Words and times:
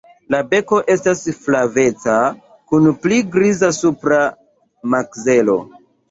La 0.33 0.37
beko 0.51 0.77
estas 0.93 1.19
flaveca 1.41 2.15
kun 2.71 2.87
pli 3.03 3.19
griza 3.35 3.69
supra 3.81 4.17
makzelo. 4.95 5.59